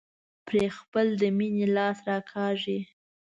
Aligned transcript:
پرې 0.45 0.63
خپل 0.77 1.05
د 1.21 1.23
مينې 1.37 1.65
لاس 1.77 1.97
راکاږي. 2.09 2.79